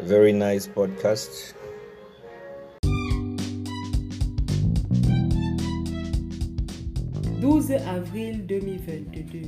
very 0.00 0.32
nice 0.32 0.66
podcast. 0.66 1.54
«12 7.40 7.72
avril 7.86 8.46
2022, 8.46 9.42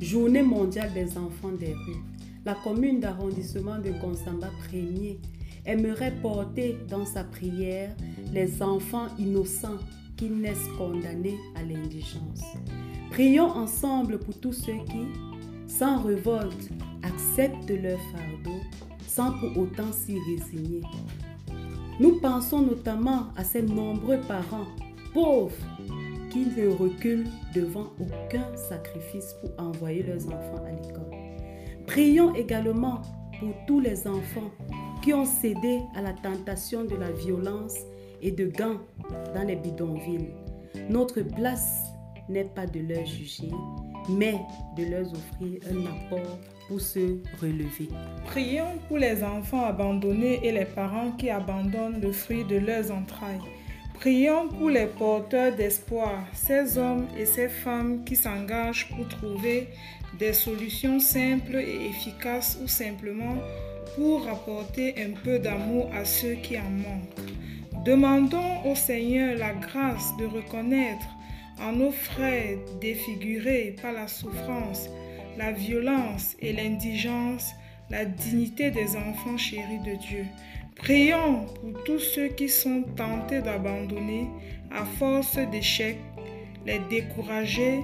Journée 0.00 0.42
mondiale 0.42 0.92
des 0.94 1.16
enfants 1.18 1.52
des 1.52 1.74
rues. 1.74 2.02
La 2.44 2.54
commune 2.54 3.00
d'arrondissement 3.00 3.78
de 3.78 3.90
Gonsamba 4.00 4.48
Premier 4.68 5.18
aimerait 5.66 6.14
porter 6.22 6.78
dans 6.88 7.04
sa 7.04 7.24
prière 7.24 7.94
les 8.32 8.62
enfants 8.62 9.08
innocents 9.18 9.76
qui 10.16 10.30
naissent 10.30 10.68
condamnés 10.78 11.36
à 11.56 11.62
l'indigence. 11.62 12.42
Prions 13.10 13.50
ensemble 13.50 14.18
pour 14.18 14.40
tous 14.40 14.54
ceux 14.54 14.78
qui, 14.86 15.04
sans 15.66 16.02
révolte, 16.02 16.70
acceptent 17.02 17.70
leur 17.70 17.98
fardeau 18.12 18.60
sans 19.14 19.32
pour 19.32 19.62
autant 19.62 19.92
s'y 19.92 20.18
résigner. 20.20 20.82
Nous 21.98 22.20
pensons 22.20 22.62
notamment 22.62 23.26
à 23.36 23.44
ces 23.44 23.62
nombreux 23.62 24.18
parents 24.28 24.66
pauvres 25.12 25.52
qui 26.30 26.46
ne 26.46 26.68
reculent 26.68 27.28
devant 27.54 27.88
aucun 27.98 28.46
sacrifice 28.56 29.34
pour 29.40 29.50
envoyer 29.64 30.04
leurs 30.04 30.26
enfants 30.28 30.64
à 30.64 30.70
l'école. 30.70 31.10
Prions 31.86 32.34
également 32.34 33.02
pour 33.38 33.52
tous 33.66 33.80
les 33.80 34.06
enfants 34.06 34.50
qui 35.02 35.12
ont 35.12 35.24
cédé 35.24 35.80
à 35.96 36.02
la 36.02 36.12
tentation 36.12 36.84
de 36.84 36.94
la 36.94 37.10
violence 37.10 37.74
et 38.22 38.30
de 38.30 38.46
gants 38.46 38.78
dans 39.34 39.42
les 39.42 39.56
bidonvilles. 39.56 40.30
Notre 40.88 41.22
place 41.22 41.82
n'est 42.28 42.44
pas 42.44 42.66
de 42.66 42.80
leur 42.80 43.04
juger, 43.04 43.50
mais 44.08 44.40
de 44.76 44.84
leur 44.84 45.06
offrir 45.12 45.60
un 45.68 45.86
apport 45.86 46.38
pour 46.70 46.80
se 46.80 47.18
relever. 47.42 47.88
Prions 48.26 48.78
pour 48.86 48.98
les 48.98 49.24
enfants 49.24 49.64
abandonnés 49.64 50.38
et 50.44 50.52
les 50.52 50.64
parents 50.64 51.10
qui 51.18 51.28
abandonnent 51.28 52.00
le 52.00 52.12
fruit 52.12 52.44
de 52.44 52.58
leurs 52.58 52.92
entrailles. 52.92 53.40
Prions 53.94 54.48
pour 54.48 54.70
les 54.70 54.86
porteurs 54.86 55.54
d'espoir, 55.56 56.24
ces 56.32 56.78
hommes 56.78 57.06
et 57.18 57.26
ces 57.26 57.48
femmes 57.48 58.04
qui 58.04 58.14
s'engagent 58.14 58.88
pour 58.88 59.08
trouver 59.08 59.66
des 60.16 60.32
solutions 60.32 61.00
simples 61.00 61.56
et 61.56 61.88
efficaces 61.90 62.56
ou 62.62 62.68
simplement 62.68 63.36
pour 63.96 64.28
apporter 64.28 64.94
un 65.02 65.12
peu 65.24 65.40
d'amour 65.40 65.90
à 65.92 66.04
ceux 66.04 66.34
qui 66.34 66.56
en 66.56 66.70
manquent. 66.70 67.84
Demandons 67.84 68.62
au 68.64 68.76
Seigneur 68.76 69.36
la 69.36 69.54
grâce 69.54 70.16
de 70.18 70.26
reconnaître 70.26 71.08
en 71.60 71.72
nos 71.72 71.90
frères 71.90 72.58
défigurés 72.80 73.74
par 73.82 73.92
la 73.92 74.06
souffrance, 74.06 74.88
la 75.38 75.52
violence 75.52 76.36
et 76.40 76.52
l'indigence 76.52 77.54
la 77.90 78.04
dignité 78.04 78.70
des 78.70 78.96
enfants 78.96 79.36
chéris 79.36 79.80
de 79.80 79.96
Dieu. 79.96 80.24
Prions 80.76 81.46
pour 81.46 81.84
tous 81.84 81.98
ceux 81.98 82.28
qui 82.28 82.48
sont 82.48 82.84
tentés 82.96 83.42
d'abandonner 83.42 84.28
à 84.70 84.84
force 84.84 85.36
d'échecs, 85.36 85.98
les 86.64 86.78
découragés 86.88 87.80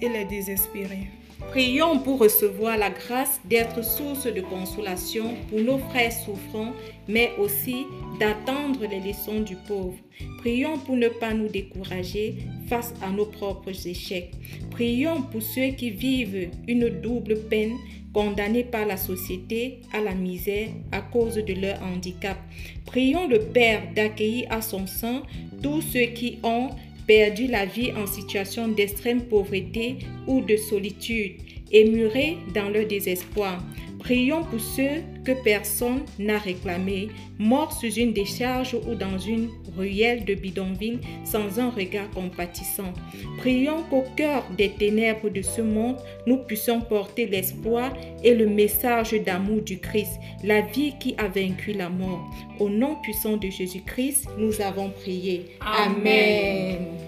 et 0.00 0.08
les 0.08 0.26
désespérés. 0.26 1.08
Prions 1.50 1.98
pour 1.98 2.18
recevoir 2.18 2.78
la 2.78 2.90
grâce 2.90 3.40
d'être 3.44 3.84
source 3.84 4.26
de 4.26 4.40
consolation 4.40 5.34
pour 5.48 5.60
nos 5.60 5.78
frères 5.78 6.12
souffrants, 6.12 6.72
mais 7.08 7.32
aussi 7.38 7.84
d'attendre 8.18 8.86
les 8.90 9.00
leçons 9.00 9.40
du 9.40 9.54
pauvre. 9.54 9.96
Prions 10.38 10.78
pour 10.78 10.96
ne 10.96 11.08
pas 11.08 11.34
nous 11.34 11.48
décourager 11.48 12.36
face 12.68 12.94
à 13.02 13.10
nos 13.10 13.26
propres 13.26 13.86
échecs. 13.86 14.32
Prions 14.70 15.22
pour 15.22 15.42
ceux 15.42 15.68
qui 15.68 15.90
vivent 15.90 16.50
une 16.66 16.88
double 16.88 17.38
peine, 17.50 17.76
condamnés 18.14 18.64
par 18.64 18.86
la 18.86 18.96
société 18.96 19.80
à 19.92 20.00
la 20.00 20.14
misère 20.14 20.68
à 20.90 21.02
cause 21.02 21.34
de 21.34 21.52
leur 21.52 21.82
handicap. 21.82 22.38
Prions 22.86 23.28
le 23.28 23.40
Père 23.40 23.82
d'accueillir 23.94 24.46
à 24.50 24.62
son 24.62 24.86
sein 24.86 25.22
tous 25.62 25.82
ceux 25.82 26.06
qui 26.14 26.38
ont 26.42 26.70
perdu 27.06 27.46
la 27.46 27.66
vie 27.66 27.92
en 27.92 28.06
situation 28.06 28.68
d'extrême 28.68 29.22
pauvreté 29.22 29.98
ou 30.26 30.40
de 30.40 30.56
solitude 30.56 31.36
et 31.72 31.84
murés 31.84 32.36
dans 32.54 32.68
leur 32.68 32.86
désespoir. 32.86 33.62
Prions 34.06 34.44
pour 34.44 34.60
ceux 34.60 35.02
que 35.24 35.32
personne 35.42 36.02
n'a 36.20 36.38
réclamés, 36.38 37.08
morts 37.40 37.72
sous 37.72 37.90
une 37.90 38.12
décharge 38.12 38.76
ou 38.86 38.94
dans 38.94 39.18
une 39.18 39.48
ruelle 39.76 40.24
de 40.24 40.34
bidonville 40.34 41.00
sans 41.24 41.58
un 41.58 41.70
regard 41.70 42.08
compatissant. 42.10 42.92
Prions 43.38 43.82
qu'au 43.90 44.04
cœur 44.16 44.44
des 44.56 44.70
ténèbres 44.70 45.28
de 45.28 45.42
ce 45.42 45.60
monde, 45.60 45.96
nous 46.24 46.36
puissions 46.36 46.80
porter 46.82 47.26
l'espoir 47.26 47.92
et 48.22 48.36
le 48.36 48.46
message 48.46 49.10
d'amour 49.24 49.62
du 49.62 49.80
Christ, 49.80 50.20
la 50.44 50.60
vie 50.60 50.94
qui 51.00 51.16
a 51.18 51.26
vaincu 51.26 51.72
la 51.72 51.88
mort. 51.88 52.30
Au 52.60 52.68
nom 52.68 52.94
puissant 53.02 53.36
de 53.36 53.50
Jésus-Christ, 53.50 54.28
nous 54.38 54.60
avons 54.60 54.90
prié. 54.90 55.46
Amen. 55.60 57.05